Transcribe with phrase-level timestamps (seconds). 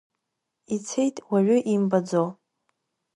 [0.75, 2.23] Ицеит уаҩы имбаӡо.